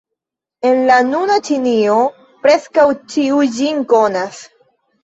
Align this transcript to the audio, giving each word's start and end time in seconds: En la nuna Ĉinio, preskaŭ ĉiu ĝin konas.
En 0.69 0.79
la 0.91 0.95
nuna 1.09 1.35
Ĉinio, 1.49 1.99
preskaŭ 2.47 2.89
ĉiu 3.15 3.47
ĝin 3.61 3.89
konas. 3.95 4.47